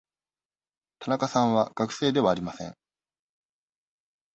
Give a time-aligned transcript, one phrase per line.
[0.97, 2.75] 田中さんは学生ではありません。